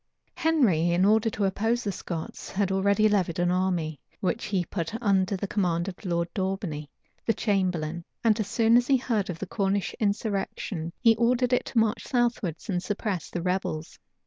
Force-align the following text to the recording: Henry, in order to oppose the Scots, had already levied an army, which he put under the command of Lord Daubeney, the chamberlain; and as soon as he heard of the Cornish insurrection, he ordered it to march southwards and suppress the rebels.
Henry, 0.35 0.89
in 0.89 1.05
order 1.05 1.29
to 1.29 1.45
oppose 1.45 1.83
the 1.83 1.91
Scots, 1.91 2.49
had 2.49 2.71
already 2.71 3.07
levied 3.07 3.37
an 3.37 3.51
army, 3.51 3.99
which 4.19 4.45
he 4.45 4.65
put 4.65 4.99
under 4.99 5.37
the 5.37 5.47
command 5.47 5.87
of 5.87 6.03
Lord 6.03 6.27
Daubeney, 6.33 6.89
the 7.23 7.35
chamberlain; 7.35 8.03
and 8.23 8.39
as 8.39 8.47
soon 8.47 8.77
as 8.77 8.87
he 8.87 8.97
heard 8.97 9.29
of 9.29 9.37
the 9.37 9.45
Cornish 9.45 9.93
insurrection, 9.99 10.91
he 11.01 11.15
ordered 11.17 11.53
it 11.53 11.65
to 11.65 11.77
march 11.77 12.03
southwards 12.07 12.67
and 12.67 12.81
suppress 12.81 13.29
the 13.29 13.43
rebels. 13.43 13.99